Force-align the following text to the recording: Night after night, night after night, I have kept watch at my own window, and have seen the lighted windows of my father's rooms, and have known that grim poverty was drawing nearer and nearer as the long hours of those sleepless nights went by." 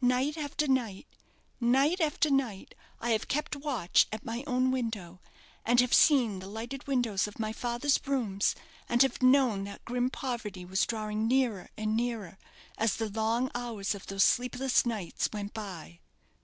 Night 0.00 0.36
after 0.36 0.66
night, 0.66 1.06
night 1.60 2.00
after 2.00 2.28
night, 2.28 2.74
I 2.98 3.10
have 3.10 3.28
kept 3.28 3.54
watch 3.54 4.08
at 4.10 4.24
my 4.24 4.42
own 4.44 4.72
window, 4.72 5.20
and 5.64 5.78
have 5.80 5.94
seen 5.94 6.40
the 6.40 6.48
lighted 6.48 6.88
windows 6.88 7.28
of 7.28 7.38
my 7.38 7.52
father's 7.52 8.00
rooms, 8.04 8.56
and 8.88 9.00
have 9.02 9.22
known 9.22 9.62
that 9.62 9.84
grim 9.84 10.10
poverty 10.10 10.64
was 10.64 10.86
drawing 10.86 11.28
nearer 11.28 11.68
and 11.76 11.96
nearer 11.96 12.36
as 12.76 12.96
the 12.96 13.08
long 13.10 13.48
hours 13.54 13.94
of 13.94 14.08
those 14.08 14.24
sleepless 14.24 14.84
nights 14.84 15.28
went 15.32 15.54
by." 15.54 16.00